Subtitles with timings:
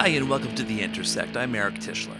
[0.00, 1.36] Hi, and welcome to The Intersect.
[1.36, 2.16] I'm Eric Tischler.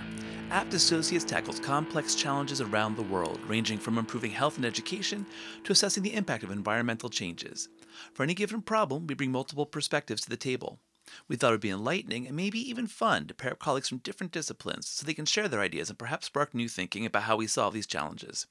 [0.50, 5.24] Abt Associates tackles complex challenges around the world, ranging from improving health and education
[5.64, 7.70] to assessing the impact of environmental changes.
[8.12, 10.78] For any given problem, we bring multiple perspectives to the table.
[11.27, 13.98] We thought it would be enlightening and maybe even fun to pair up colleagues from
[13.98, 17.36] different disciplines so they can share their ideas and perhaps spark new thinking about how
[17.36, 18.47] we solve these challenges.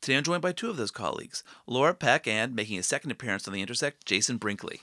[0.00, 3.48] Today I'm joined by two of those colleagues, Laura Peck and, making a second appearance
[3.48, 4.82] on The Intersect, Jason Brinkley.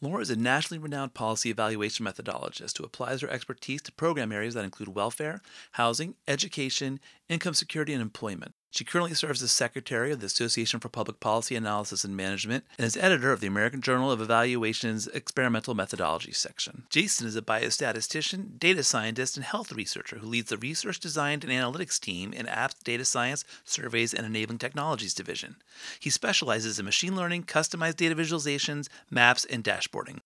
[0.00, 4.54] Laura is a nationally renowned policy evaluation methodologist who applies her expertise to program areas
[4.54, 5.40] that include welfare,
[5.72, 8.54] housing, education, income security, and employment.
[8.74, 12.84] She currently serves as secretary of the Association for Public Policy Analysis and Management and
[12.84, 16.82] is editor of the American Journal of Evaluation's Experimental Methodology section.
[16.90, 21.52] Jason is a biostatistician, data scientist, and health researcher who leads the research design and
[21.52, 25.54] analytics team in Abt Data Science, Surveys, and Enabling Technologies division.
[26.00, 30.18] He specializes in machine learning, customized data visualizations, maps, and dashboarding.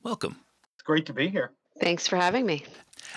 [0.00, 0.36] Welcome.
[0.74, 1.50] It's great to be here.
[1.80, 2.64] Thanks for having me.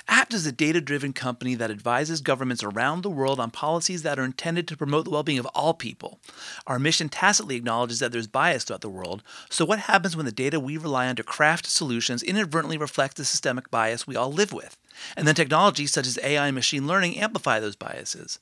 [0.08, 4.19] Abt is a data driven company that advises governments around the world on policies that
[4.19, 6.19] are intended to promote the well being of all people.
[6.67, 10.31] Our mission tacitly acknowledges that there's bias throughout the world, so what happens when the
[10.31, 14.52] data we rely on to craft solutions inadvertently reflects the systemic bias we all live
[14.52, 14.78] with?
[15.16, 18.39] And then technologies such as AI and machine learning amplify those biases.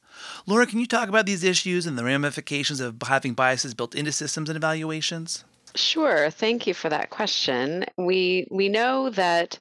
[0.47, 4.11] Laura, can you talk about these issues and the ramifications of having biases built into
[4.11, 5.43] systems and evaluations?
[5.75, 6.29] Sure.
[6.29, 7.85] Thank you for that question.
[7.97, 9.59] We we know that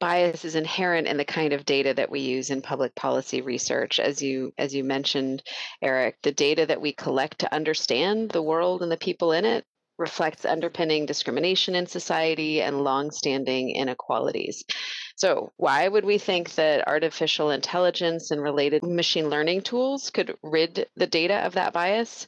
[0.00, 4.00] bias is inherent in the kind of data that we use in public policy research.
[4.00, 5.42] As you as you mentioned
[5.82, 9.64] eric the data that we collect to understand the world and the people in it
[10.00, 14.64] reflects underpinning discrimination in society and long-standing inequalities
[15.20, 20.86] so, why would we think that artificial intelligence and related machine learning tools could rid
[20.96, 22.26] the data of that bias?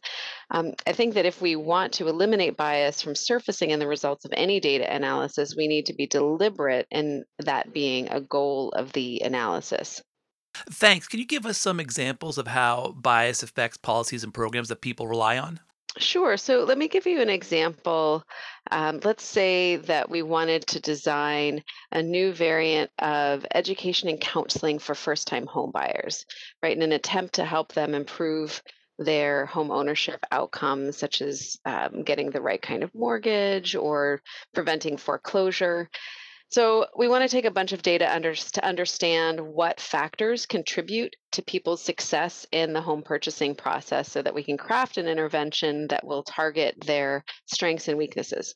[0.50, 4.26] Um, I think that if we want to eliminate bias from surfacing in the results
[4.26, 8.92] of any data analysis, we need to be deliberate in that being a goal of
[8.92, 10.02] the analysis.
[10.54, 11.08] Thanks.
[11.08, 15.08] Can you give us some examples of how bias affects policies and programs that people
[15.08, 15.60] rely on?
[15.98, 16.36] Sure.
[16.38, 18.24] So let me give you an example.
[18.70, 24.78] Um, let's say that we wanted to design a new variant of education and counseling
[24.78, 26.24] for first time homebuyers,
[26.62, 26.74] right?
[26.76, 28.62] In an attempt to help them improve
[28.98, 34.22] their home ownership outcomes, such as um, getting the right kind of mortgage or
[34.54, 35.90] preventing foreclosure.
[36.52, 41.16] So we want to take a bunch of data under, to understand what factors contribute
[41.32, 45.86] to people's success in the home purchasing process so that we can craft an intervention
[45.88, 48.54] that will target their strengths and weaknesses.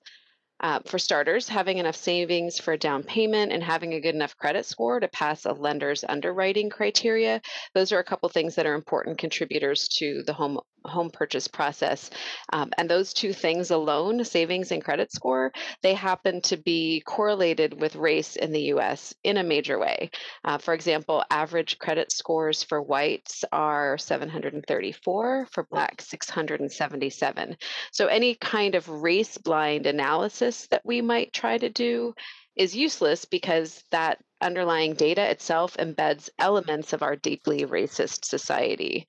[0.61, 4.37] Uh, for starters, having enough savings for a down payment and having a good enough
[4.37, 7.41] credit score to pass a lender's underwriting criteria,
[7.75, 12.11] those are a couple things that are important contributors to the home home purchase process.
[12.53, 17.81] Um, and those two things alone, savings and credit score, they happen to be correlated
[17.81, 20.11] with race in the US in a major way.
[20.45, 27.57] Uh, for example, average credit scores for whites are 734, for blacks, 677.
[27.93, 32.15] So any kind of race blind analysis that we might try to do
[32.57, 39.07] is useless because that underlying data itself embeds elements of our deeply racist society.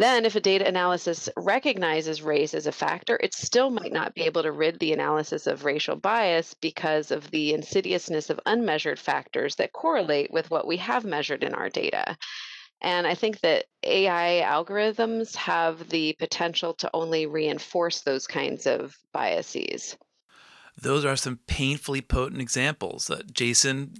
[0.00, 4.22] Then, if a data analysis recognizes race as a factor, it still might not be
[4.22, 9.56] able to rid the analysis of racial bias because of the insidiousness of unmeasured factors
[9.56, 12.16] that correlate with what we have measured in our data.
[12.80, 18.96] And I think that AI algorithms have the potential to only reinforce those kinds of
[19.12, 19.98] biases.
[20.80, 23.10] Those are some painfully potent examples.
[23.10, 23.92] Uh, Jason,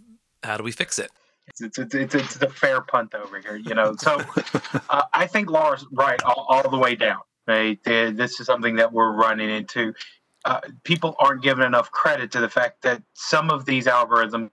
[0.43, 1.10] how do we fix it?
[1.59, 3.94] It's it's it's, it's the fair punt over here, you know.
[3.99, 4.21] So
[4.91, 7.21] uh, I think Laura's right all, all the way down.
[7.47, 9.93] Right, this is something that we're running into.
[10.44, 14.50] Uh, people aren't given enough credit to the fact that some of these algorithms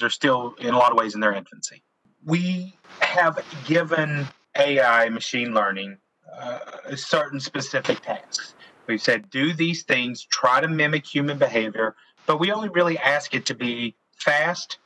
[0.00, 1.82] are still, in a lot of ways, in their infancy.
[2.24, 5.98] We have given AI machine learning
[6.32, 6.58] uh,
[6.94, 8.54] certain specific tasks.
[8.86, 11.96] We've said, do these things, try to mimic human behavior,
[12.26, 14.78] but we only really ask it to be fast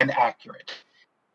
[0.00, 0.72] and accurate.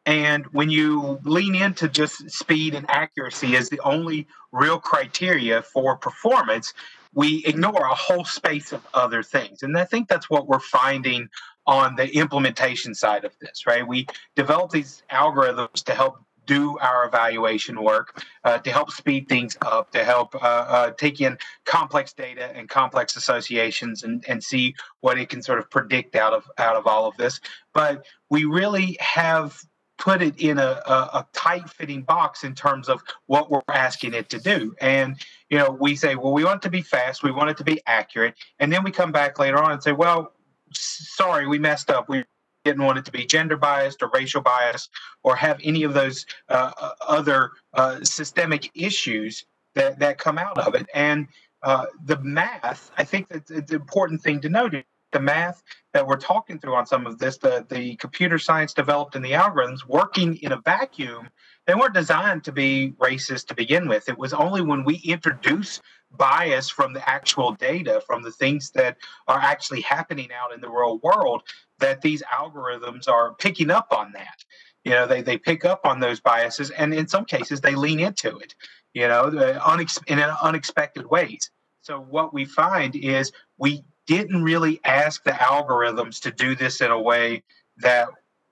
[0.05, 5.97] And when you lean into just speed and accuracy as the only real criteria for
[5.97, 6.73] performance,
[7.13, 9.63] we ignore a whole space of other things.
[9.63, 11.29] And I think that's what we're finding
[11.65, 13.87] on the implementation side of this, right?
[13.87, 14.05] We
[14.35, 19.91] develop these algorithms to help do our evaluation work, uh, to help speed things up,
[19.91, 25.17] to help uh, uh, take in complex data and complex associations and, and see what
[25.17, 27.39] it can sort of predict out of out of all of this.
[27.73, 29.57] But we really have
[30.05, 34.13] put it in a, a, a, tight fitting box in terms of what we're asking
[34.13, 34.75] it to do.
[34.79, 35.19] And,
[35.49, 37.63] you know, we say, well, we want it to be fast, we want it to
[37.63, 38.35] be accurate.
[38.59, 40.33] And then we come back later on and say, well,
[40.71, 42.07] sorry, we messed up.
[42.07, 42.23] We
[42.63, 44.91] didn't want it to be gender biased or racial biased
[45.23, 49.43] or have any of those uh, uh, other uh, systemic issues
[49.73, 50.85] that, that come out of it.
[50.93, 51.27] And
[51.63, 54.75] uh, the math, I think that an important thing to note.
[55.15, 55.63] The math
[55.93, 59.31] that we're talking through on some of this, the, the computer science developed in the
[59.31, 61.29] algorithms working in a vacuum,
[61.67, 64.09] they weren't designed to be racist to begin with.
[64.09, 65.79] It was only when we introduce
[66.11, 68.97] bias from the actual data, from the things that
[69.29, 71.43] are actually happening out in the real world,
[71.79, 74.43] that these algorithms are picking up on that.
[74.83, 78.01] You know, they, they pick up on those biases, and in some cases, they lean
[78.01, 78.53] into it,
[78.93, 81.49] you know, uh, unex- in unexpected ways.
[81.83, 86.91] So, what we find is we didn't really ask the algorithms to do this in
[86.91, 87.43] a way
[87.77, 88.07] that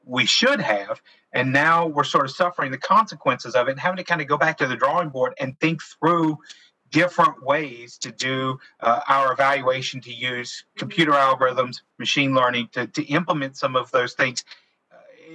[0.05, 1.01] we should have.
[1.31, 4.27] And now we're sort of suffering the consequences of it and having to kind of
[4.27, 6.37] go back to the drawing board and think through
[6.91, 13.03] different ways to do uh, our evaluation to use computer algorithms, machine learning to, to
[13.05, 14.43] implement some of those things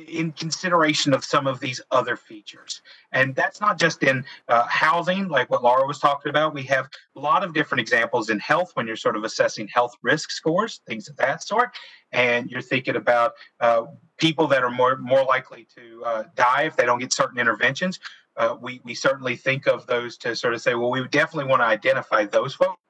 [0.06, 2.82] in consideration of some of these other features.
[3.12, 6.54] And that's not just in uh, housing, like what Laura was talking about.
[6.54, 9.96] We have a lot of different examples in health when you're sort of assessing health
[10.02, 11.70] risk scores, things of that sort.
[12.12, 13.84] And you're thinking about uh,
[14.18, 17.98] people that are more, more likely to uh, die if they don't get certain interventions
[18.38, 21.60] uh, we, we certainly think of those to sort of say, well, we definitely want
[21.60, 22.80] to identify those folks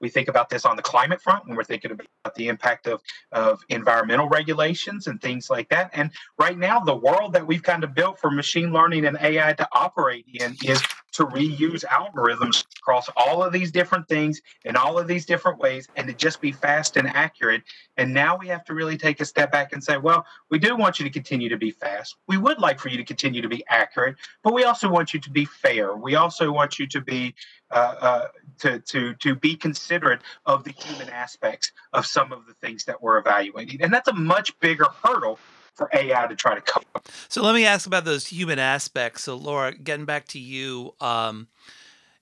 [0.00, 3.00] we think about this on the climate front when we're thinking about the impact of,
[3.32, 5.90] of environmental regulations and things like that.
[5.92, 9.52] And right now, the world that we've kind of built for machine learning and AI
[9.54, 10.82] to operate in is
[11.18, 15.88] to reuse algorithms across all of these different things in all of these different ways
[15.96, 17.64] and to just be fast and accurate.
[17.96, 20.76] And now we have to really take a step back and say, well, we do
[20.76, 22.14] want you to continue to be fast.
[22.28, 25.18] We would like for you to continue to be accurate, but we also want you
[25.18, 25.96] to be fair.
[25.96, 27.34] We also want you to be
[27.72, 28.28] uh, uh,
[28.60, 33.02] to to to be considerate of the human aspects of some of the things that
[33.02, 35.38] we're evaluating, and that's a much bigger hurdle
[35.78, 36.84] for AI to try to cover.
[37.28, 39.22] So let me ask about those human aspects.
[39.22, 41.48] So Laura, getting back to you, um,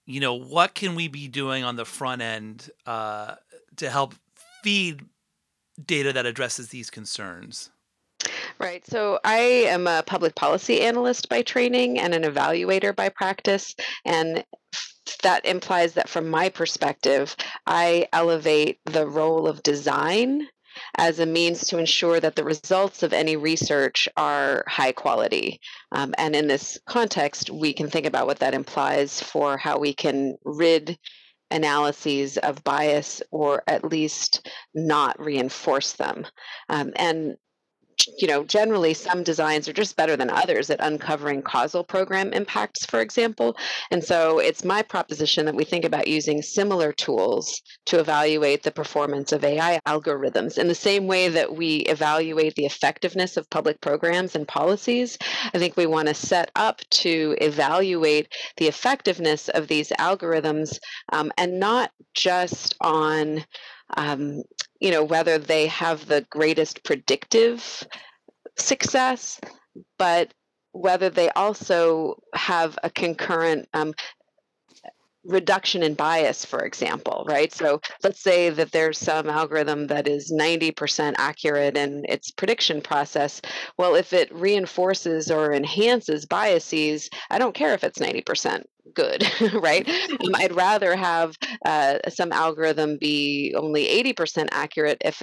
[0.04, 3.34] you know, what can we be doing on the front end uh,
[3.76, 4.14] to help
[4.62, 5.02] feed
[5.84, 7.70] data that addresses these concerns?
[8.58, 8.86] Right.
[8.86, 13.74] So I am a public policy analyst by training and an evaluator by practice.
[14.04, 14.44] And
[15.22, 17.36] that implies that from my perspective,
[17.66, 20.48] I elevate the role of design
[20.96, 25.61] as a means to ensure that the results of any research are high quality.
[25.93, 29.94] Um, and in this context, we can think about what that implies for how we
[29.94, 30.99] can rid
[31.50, 36.26] analyses of bias or at least not reinforce them.
[36.69, 37.37] Um, and
[38.18, 42.86] you know, generally some designs are just better than others at uncovering causal program impacts,
[42.86, 43.56] for example.
[43.90, 48.70] And so it's my proposition that we think about using similar tools to evaluate the
[48.70, 53.80] performance of AI algorithms in the same way that we evaluate the effectiveness of public
[53.80, 55.18] programs and policies.
[55.54, 60.78] I think we want to set up to evaluate the effectiveness of these algorithms
[61.12, 63.44] um, and not just on
[63.96, 64.42] um,
[64.81, 67.87] you know whether they have the greatest predictive
[68.56, 69.40] success
[69.99, 70.32] but
[70.73, 73.95] whether they also have a concurrent um,
[75.26, 77.52] reduction in bias, for example, right?
[77.52, 83.42] So let's say that there's some algorithm that is 90% accurate in its prediction process.
[83.76, 88.62] Well, if it reinforces or enhances biases, I don't care if it's 90%
[88.95, 89.25] good,
[89.55, 89.88] right?
[90.26, 95.23] Um, I'd rather have uh, some algorithm be only 80% accurate if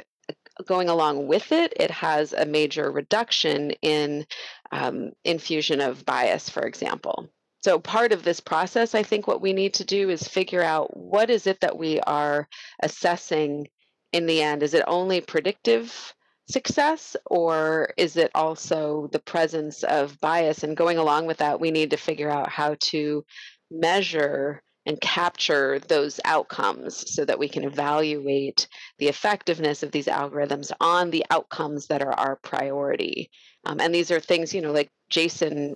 [0.66, 4.26] going along with it, it has a major reduction in
[4.72, 7.28] um, infusion of bias, for example.
[7.64, 10.96] So part of this process, I think what we need to do is figure out
[10.96, 12.48] what is it that we are
[12.82, 13.68] assessing
[14.12, 14.64] in the end?
[14.64, 16.14] Is it only predictive
[16.50, 20.64] success or is it also the presence of bias?
[20.64, 23.26] And going along with that, we need to figure out how to
[23.72, 28.68] measure and capture those outcomes so that we can evaluate
[29.00, 33.32] the effectiveness of these algorithms on the outcomes that are our priority.
[33.66, 35.76] Um, and these are things, you know, like Jason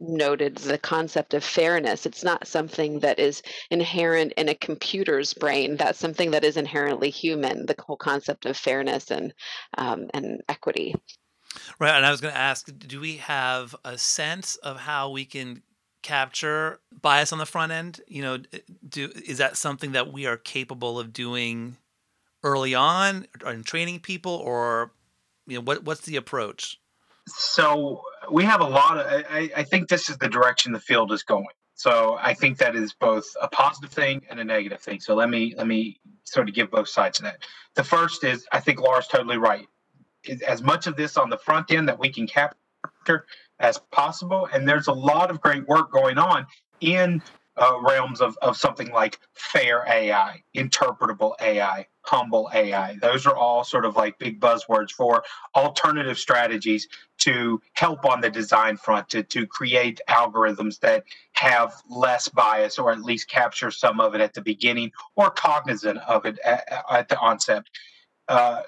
[0.00, 2.06] noted the concept of fairness.
[2.06, 5.76] It's not something that is inherent in a computer's brain.
[5.76, 7.66] That's something that is inherently human.
[7.66, 9.32] The whole concept of fairness and
[9.78, 10.94] um, and equity.
[11.78, 15.24] Right, and I was going to ask: Do we have a sense of how we
[15.24, 15.62] can
[16.02, 18.00] capture bias on the front end?
[18.06, 18.38] You know,
[18.86, 21.78] do is that something that we are capable of doing
[22.42, 24.92] early on, in training people, or
[25.46, 26.78] you know, what what's the approach?
[27.28, 31.12] so we have a lot of I, I think this is the direction the field
[31.12, 31.46] is going.
[31.74, 35.00] So i think that is both a positive thing and a negative thing.
[35.00, 37.38] So let me let me sort of give both sides of that.
[37.74, 39.66] The first is i think laura's totally right.
[40.46, 43.26] As much of this on the front end that we can capture
[43.58, 44.48] as possible.
[44.52, 46.46] And there's a lot of great work going on
[46.80, 47.22] in
[47.56, 52.96] uh, realms of, of something like fair AI, interpretable AI, humble AI.
[53.00, 58.30] Those are all sort of like big buzzwords for alternative strategies to help on the
[58.30, 64.00] design front to, to create algorithms that have less bias or at least capture some
[64.00, 67.64] of it at the beginning or cognizant of it at, at the onset.
[68.28, 68.62] Uh,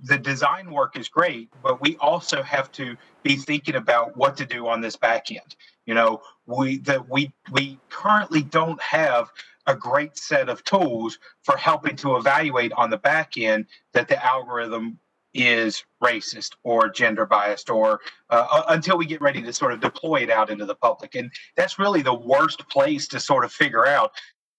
[0.00, 4.46] the design work is great, but we also have to be thinking about what to
[4.46, 5.56] do on this back end.
[5.86, 9.30] You know, we that we we currently don't have
[9.66, 14.24] a great set of tools for helping to evaluate on the back end that the
[14.24, 14.98] algorithm
[15.32, 20.22] is racist or gender biased or uh, until we get ready to sort of deploy
[20.22, 21.14] it out into the public.
[21.16, 24.12] And that's really the worst place to sort of figure out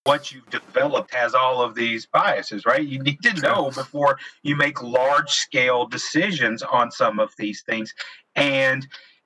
[0.04, 2.86] what you've developed has all of these biases right?
[2.86, 7.94] You need to know before you make large scale decisions on some of these things.
[8.36, 8.86] And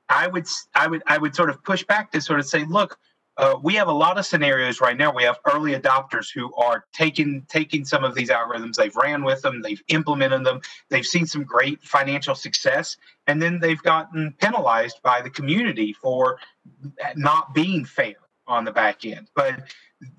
[0.09, 2.98] i would i would i would sort of push back to sort of say look
[3.39, 5.13] uh, we have a lot of scenarios right now.
[5.13, 8.75] We have early adopters who are taking taking some of these algorithms.
[8.75, 9.62] They've ran with them.
[9.62, 10.60] They've implemented them.
[10.89, 16.38] They've seen some great financial success, and then they've gotten penalized by the community for
[17.15, 18.15] not being fair
[18.46, 19.29] on the back end.
[19.36, 19.62] But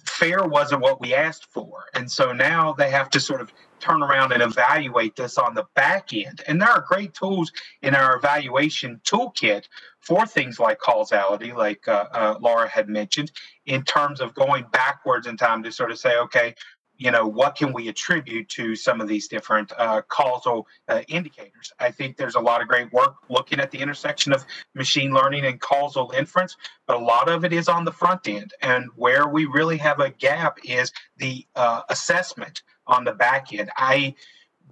[0.06, 4.02] fair wasn't what we asked for, and so now they have to sort of turn
[4.02, 6.42] around and evaluate this on the back end.
[6.46, 9.64] And there are great tools in our evaluation toolkit
[10.00, 13.32] for things like causality, like uh, uh, Laura had mentioned,
[13.66, 16.54] in terms of going backwards in time to sort of say, okay,
[17.00, 21.72] you know, what can we attribute to some of these different uh, causal uh, indicators?
[21.80, 25.46] I think there's a lot of great work looking at the intersection of machine learning
[25.46, 28.52] and causal inference, but a lot of it is on the front end.
[28.60, 33.70] And where we really have a gap is the uh, assessment on the back end.
[33.78, 34.14] I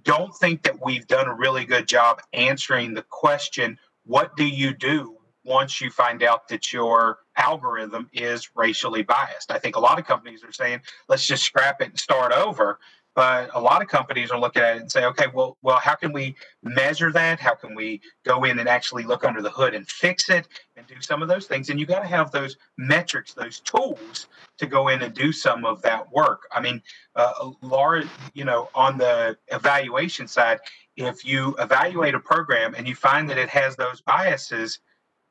[0.03, 4.75] don't think that we've done a really good job answering the question what do you
[4.75, 9.51] do once you find out that your algorithm is racially biased?
[9.51, 12.79] I think a lot of companies are saying, let's just scrap it and start over.
[13.15, 15.95] But a lot of companies are looking at it and say, okay, well, well, how
[15.95, 17.39] can we measure that?
[17.39, 20.85] How can we go in and actually look under the hood and fix it and
[20.87, 21.69] do some of those things?
[21.69, 24.27] And you got to have those metrics, those tools
[24.59, 26.43] to go in and do some of that work.
[26.51, 26.81] I mean,
[27.15, 28.05] uh, Laura,
[28.35, 30.59] you know, on the evaluation side,
[30.95, 34.79] if you evaluate a program and you find that it has those biases,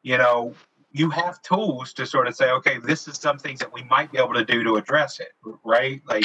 [0.03, 0.55] you know,
[0.91, 4.11] you have tools to sort of say, okay, this is some things that we might
[4.11, 5.33] be able to do to address it,
[5.65, 6.01] right?
[6.07, 6.25] Like,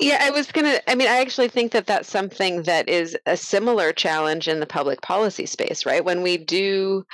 [0.00, 0.80] yeah, I was gonna.
[0.88, 4.66] I mean, I actually think that that's something that is a similar challenge in the
[4.66, 6.04] public policy space, right?
[6.04, 7.04] When we do,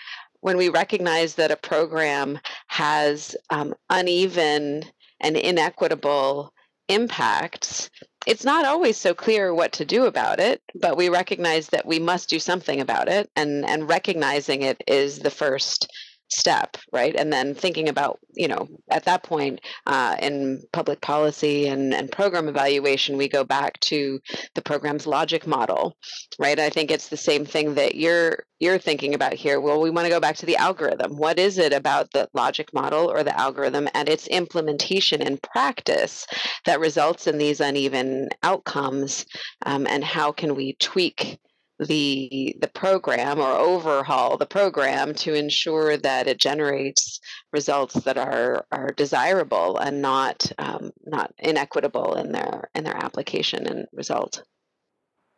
[0.41, 2.39] when we recognize that a program
[2.69, 4.85] has um, uneven
[5.21, 6.53] and inequitable
[6.89, 7.91] impacts,
[8.27, 11.99] it's not always so clear what to do about it, but we recognize that we
[11.99, 15.89] must do something about it, and and recognizing it is the first
[16.29, 17.15] step right?
[17.15, 22.11] And then thinking about you know at that point uh, in public policy and, and
[22.11, 24.21] program evaluation we go back to
[24.55, 25.97] the program's logic model
[26.39, 26.59] right?
[26.59, 29.61] I think it's the same thing that you're you're thinking about here.
[29.61, 31.17] Well we want to go back to the algorithm.
[31.17, 36.27] What is it about the logic model or the algorithm and its implementation in practice
[36.65, 39.27] that results in these uneven outcomes
[39.65, 41.39] um, and how can we tweak
[41.79, 47.21] the the program or overhaul the program to ensure that it generates
[47.53, 53.67] results that are are desirable and not um, not inequitable in their in their application
[53.67, 54.43] and result.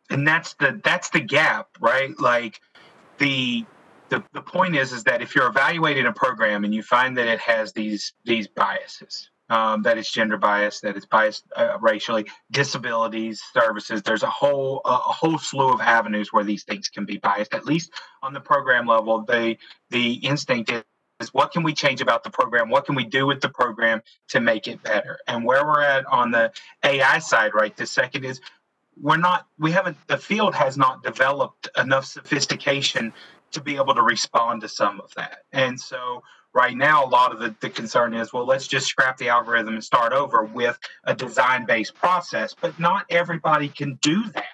[0.09, 2.17] And that's the that's the gap right?
[2.19, 2.61] Like
[3.17, 3.65] the
[4.09, 7.27] the, the point is is that if you're evaluating a program and you find that
[7.27, 12.25] it has these these biases um, that it's gender biased, that it's biased uh, racially,
[12.51, 14.01] disabilities, services.
[14.03, 17.53] There's a whole a whole slew of avenues where these things can be biased.
[17.53, 17.91] At least
[18.23, 19.57] on the program level, the
[19.91, 20.83] the instinct is
[21.21, 22.69] is what can we change about the program?
[22.69, 25.19] What can we do with the program to make it better?
[25.27, 26.51] And where we're at on the
[26.83, 28.41] AI side, right this second is
[29.01, 33.13] we're not we haven't the field has not developed enough sophistication
[33.51, 35.39] to be able to respond to some of that.
[35.53, 39.17] And so right now, a lot of the, the concern is, well, let's just scrap
[39.17, 42.55] the algorithm and start over with a design based process.
[42.59, 44.45] But not everybody can do that.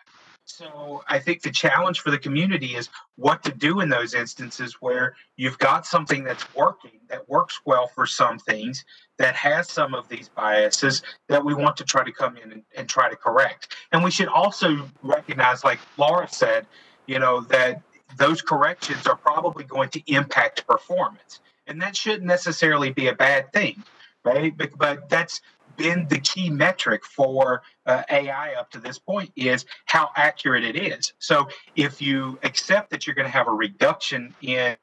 [0.47, 4.75] So I think the challenge for the community is what to do in those instances
[4.79, 8.85] where you've got something that's working, that works well for some things,
[9.17, 12.63] that has some of these biases that we want to try to come in and,
[12.77, 13.75] and try to correct.
[13.91, 16.67] And we should also recognize, like Laura said,
[17.07, 17.81] you know, that
[18.17, 23.51] those corrections are probably going to impact performance and that shouldn't necessarily be a bad
[23.53, 23.83] thing,
[24.23, 24.55] right?
[24.55, 25.41] But, but that's
[25.77, 30.75] been the key metric for uh, AI up to this point is how accurate it
[30.75, 31.13] is.
[31.19, 34.77] So if you accept that you're going to have a reduction in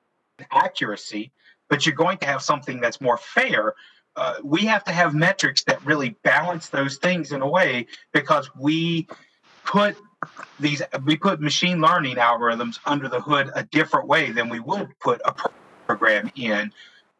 [0.50, 1.32] accuracy,
[1.70, 3.74] but you're going to have something that's more fair,
[4.16, 8.50] uh, we have to have metrics that really balance those things in a way because
[8.54, 9.06] we
[9.64, 9.96] put
[10.60, 14.88] these we put machine learning algorithms under the hood a different way than we would
[15.00, 15.32] put a
[15.86, 16.72] program in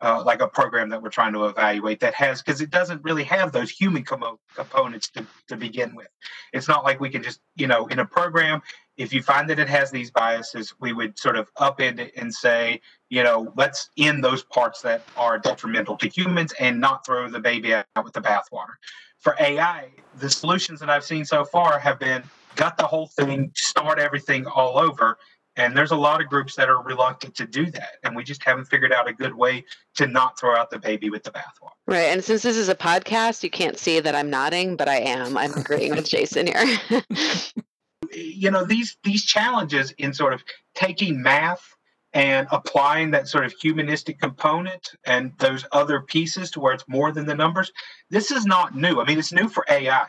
[0.03, 3.23] uh, like a program that we're trying to evaluate that has because it doesn't really
[3.23, 6.09] have those human com- components to, to begin with.
[6.53, 8.61] It's not like we can just you know in a program
[8.97, 12.35] if you find that it has these biases we would sort of upend it and
[12.35, 17.29] say you know let's end those parts that are detrimental to humans and not throw
[17.29, 18.75] the baby out with the bathwater.
[19.21, 19.89] For ai
[20.19, 22.23] the solutions that i've seen so far have been
[22.57, 25.17] gut the whole thing start everything all over
[25.57, 27.99] and there's a lot of groups that are reluctant to do that.
[28.03, 29.65] And we just haven't figured out a good way
[29.97, 31.73] to not throw out the baby with the bathwater.
[31.87, 32.09] Right.
[32.09, 35.37] And since this is a podcast, you can't see that I'm nodding, but I am.
[35.37, 36.79] I'm agreeing with Jason here.
[38.13, 40.43] you know, these these challenges in sort of
[40.75, 41.77] taking math
[42.15, 47.11] and applying that sort of humanistic component and those other pieces to where it's more
[47.11, 47.73] than the numbers,
[48.11, 49.01] this is not new.
[49.01, 50.09] I mean, it's new for AI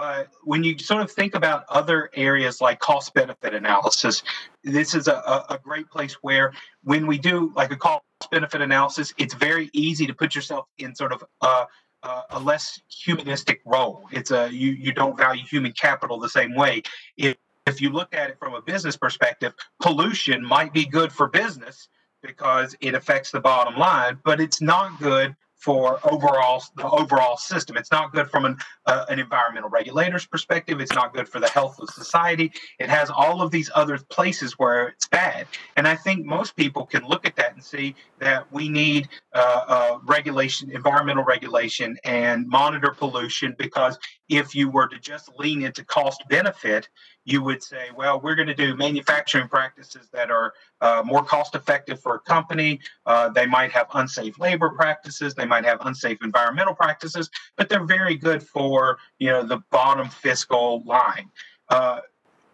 [0.00, 4.22] but when you sort of think about other areas like cost benefit analysis,
[4.64, 6.54] this is a, a great place where
[6.84, 10.94] when we do like a cost benefit analysis, it's very easy to put yourself in
[10.94, 11.66] sort of a,
[12.30, 14.08] a less humanistic role.
[14.10, 16.80] It's a you you don't value human capital the same way.
[17.18, 19.52] If if you look at it from a business perspective,
[19.82, 21.88] pollution might be good for business
[22.22, 27.76] because it affects the bottom line, but it's not good for overall the overall system.
[27.76, 30.80] It's not good from an, uh, an environmental regulator's perspective.
[30.80, 32.50] It's not good for the health of society.
[32.78, 35.46] It has all of these other places where it's bad.
[35.76, 39.64] And I think most people can look at that and see that we need uh,
[39.66, 43.98] uh, regulation, environmental regulation, and monitor pollution because
[44.30, 46.88] if you were to just lean into cost benefit,
[47.24, 51.54] you would say, well, we're going to do manufacturing practices that are uh, more cost
[51.54, 52.80] effective for a company.
[53.06, 55.34] Uh, they might have unsafe labor practices.
[55.34, 60.08] They might have unsafe environmental practices, but they're very good for you know the bottom
[60.08, 61.30] fiscal line.
[61.68, 62.00] Uh,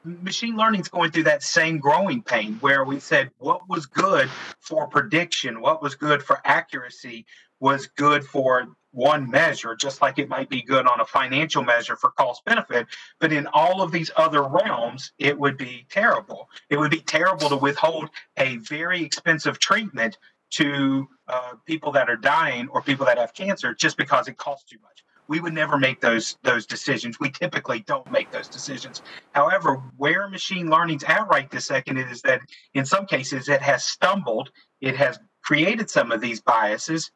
[0.05, 4.29] machine learning is going through that same growing pain where we said what was good
[4.61, 7.26] for prediction, what was good for accuracy,
[7.61, 11.96] was good for one measure, just like it might be good on a financial measure
[11.96, 12.87] for cost benefit.
[13.20, 16.48] But in all of these other realms, it would be terrible.
[16.70, 20.16] It would be terrible to withhold a very expensive treatment
[20.52, 24.70] to uh, people that are dying or people that have cancer just because it costs
[24.70, 25.04] too much.
[25.28, 27.20] We would never make those those decisions.
[27.20, 29.02] We typically don't make those decisions.
[29.32, 32.40] However, where machine learning's at right this second is that
[32.74, 37.11] in some cases it has stumbled, it has created some of these biases,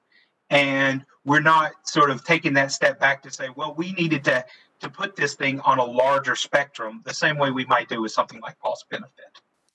[0.50, 4.44] and we're not sort of taking that step back to say, well, we needed to
[4.80, 8.12] to put this thing on a larger spectrum, the same way we might do with
[8.12, 9.26] something like cost benefit.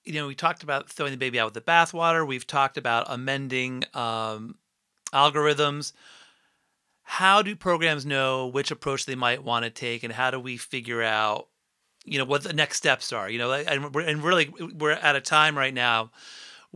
[0.04, 2.26] You know, we talked about throwing the baby out with the bathwater.
[2.26, 4.56] We've talked about amending um,
[5.12, 5.92] algorithms.
[7.04, 10.56] How do programs know which approach they might want to take, and how do we
[10.56, 11.46] figure out,
[12.04, 13.30] you know, what the next steps are?
[13.30, 16.10] You know, and, and really, we're at a time right now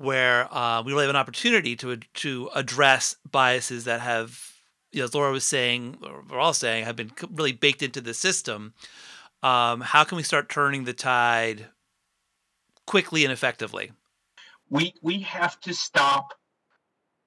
[0.01, 4.53] where uh, we really have an opportunity to to address biases that have,
[4.93, 8.01] you know, as Laura was saying, or we're all saying, have been really baked into
[8.01, 8.73] the system.
[9.43, 11.67] Um, how can we start turning the tide
[12.87, 13.93] quickly and effectively?
[14.71, 16.33] We we have to stop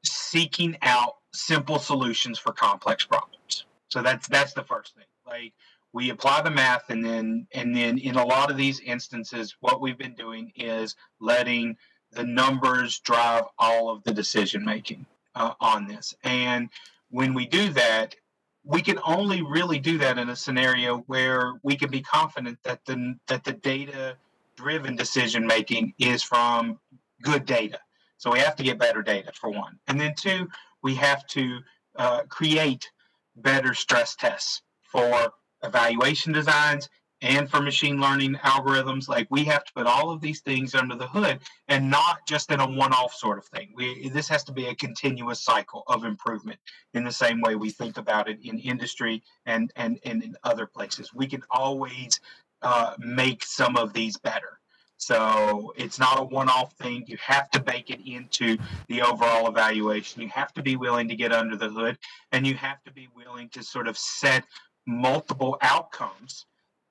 [0.03, 3.65] seeking out simple solutions for complex problems.
[3.89, 5.05] So that's that's the first thing.
[5.27, 5.53] Like
[5.93, 9.79] we apply the math and then and then in a lot of these instances what
[9.79, 11.77] we've been doing is letting
[12.13, 16.15] the numbers drive all of the decision making uh, on this.
[16.23, 16.69] And
[17.09, 18.15] when we do that,
[18.63, 22.85] we can only really do that in a scenario where we can be confident that
[22.85, 24.15] the that the data
[24.55, 26.79] driven decision making is from
[27.21, 27.79] good data.
[28.17, 30.47] So we have to get better data for one, and then two,
[30.81, 31.59] we have to
[31.97, 32.89] uh, create
[33.35, 36.89] better stress tests for evaluation designs
[37.23, 40.95] and for machine learning algorithms like we have to put all of these things under
[40.95, 43.71] the hood and not just in a one-off sort of thing.
[43.73, 46.59] We this has to be a continuous cycle of improvement
[46.93, 50.67] in the same way we think about it in industry and and, and in other
[50.67, 51.13] places.
[51.13, 52.19] We can always
[52.61, 54.59] uh, make some of these better.
[54.97, 57.03] So it's not a one-off thing.
[57.07, 58.57] You have to bake it into
[58.87, 60.21] the overall evaluation.
[60.21, 61.97] You have to be willing to get under the hood
[62.31, 64.45] and you have to be willing to sort of set
[64.85, 66.45] multiple outcomes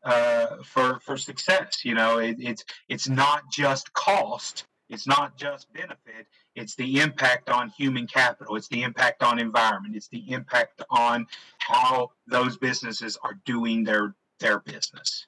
[0.04, 1.84] uh, for for success.
[1.84, 7.48] You know, it, it's it's not just cost; It's not just benefit, it's the impact
[7.48, 11.26] on human capital, it's the impact on environment, it's the impact on
[11.58, 15.26] how those businesses are doing their their business.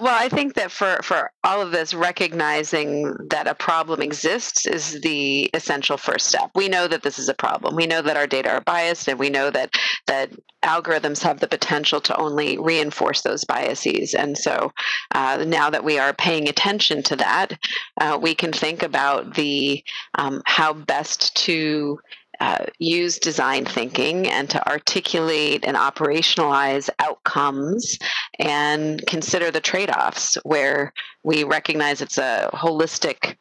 [0.00, 5.00] Well, I think that for, for all of this, recognizing that a problem exists is
[5.00, 6.52] the essential first step.
[6.54, 7.74] We know that this is a problem.
[7.74, 9.74] We know that our data are biased, and we know that
[10.06, 10.30] that
[10.64, 14.14] algorithms have the potential to only reinforce those biases.
[14.14, 14.72] And so,
[15.16, 17.58] uh, now that we are paying attention to that,
[18.00, 19.82] uh, we can think about the
[20.14, 21.98] um, how best to
[22.40, 27.98] uh, use design thinking and to articulate and operationalize outcomes
[28.38, 30.92] and consider the trade offs where
[31.24, 33.36] we recognize it's a holistic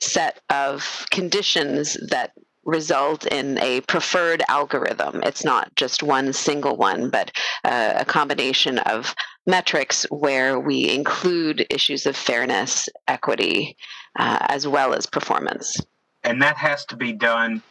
[0.00, 2.32] set of conditions that
[2.64, 5.22] result in a preferred algorithm.
[5.22, 7.30] It's not just one single one, but
[7.64, 9.14] uh, a combination of
[9.46, 13.76] metrics where we include issues of fairness, equity,
[14.18, 15.78] uh, as well as performance.
[16.22, 17.62] And that has to be done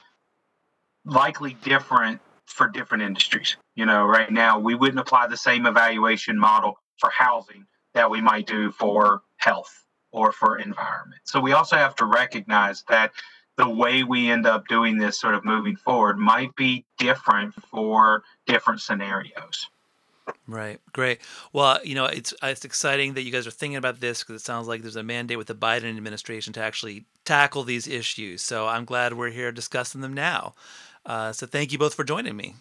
[1.05, 3.57] likely different for different industries.
[3.75, 8.21] You know, right now we wouldn't apply the same evaluation model for housing that we
[8.21, 11.21] might do for health or for environment.
[11.25, 13.11] So we also have to recognize that
[13.57, 18.23] the way we end up doing this sort of moving forward might be different for
[18.47, 19.69] different scenarios.
[20.47, 20.79] Right.
[20.91, 21.19] Great.
[21.53, 24.45] Well, you know, it's it's exciting that you guys are thinking about this because it
[24.45, 28.41] sounds like there's a mandate with the Biden administration to actually tackle these issues.
[28.41, 30.53] So I'm glad we're here discussing them now.
[31.05, 32.55] Uh, so thank you both for joining me.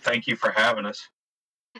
[0.00, 1.08] Thank you for having us.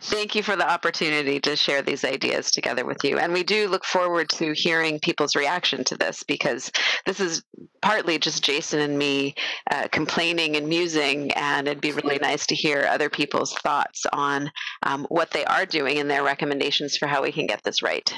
[0.01, 3.19] Thank you for the opportunity to share these ideas together with you.
[3.19, 6.73] And we do look forward to hearing people's reaction to this because
[7.07, 7.45] this is
[7.81, 9.37] partly just Jason and me
[9.71, 11.31] uh, complaining and musing.
[11.33, 14.51] And it'd be really nice to hear other people's thoughts on
[14.83, 18.13] um, what they are doing and their recommendations for how we can get this right.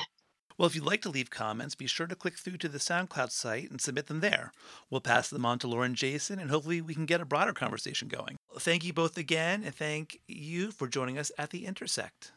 [0.58, 3.30] Well, if you'd like to leave comments, be sure to click through to the SoundCloud
[3.30, 4.52] site and submit them there.
[4.88, 8.08] We'll pass them on to Lauren Jason, and hopefully we can get a broader conversation
[8.08, 8.36] going.
[8.58, 12.32] Thank you both again, and thank you for joining us at the Intersect.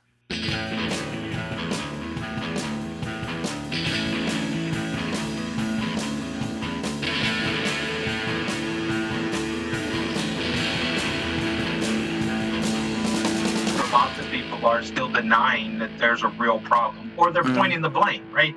[14.59, 17.55] People are still denying that there's a real problem or they're mm.
[17.55, 18.53] pointing the blame right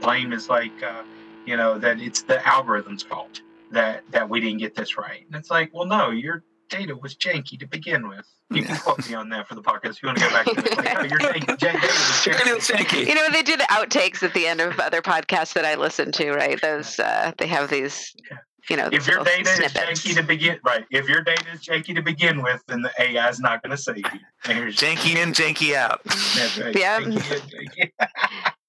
[0.00, 1.04] blame is like uh,
[1.46, 3.40] you know that it's the algorithm's fault
[3.70, 7.14] that that we didn't get this right and it's like well no your data was
[7.14, 10.08] janky to begin with you can quote me on that for the podcast if you
[10.08, 10.76] want to go back to it.
[10.76, 13.06] Like, oh, your data, data was janky.
[13.06, 16.12] You know, they do the outtakes at the end of other podcasts that I listen
[16.12, 16.60] to, right?
[16.60, 18.36] Those uh, they have these yeah
[18.70, 20.04] you know, if your data snippets.
[20.04, 22.90] is janky to begin right, if your data is janky to begin with, then the
[22.98, 24.04] AI is not going to save you.
[24.44, 26.00] janky in, janky out.
[26.06, 26.76] Right.
[26.76, 27.00] Yeah.
[27.00, 28.52] Janky in, janky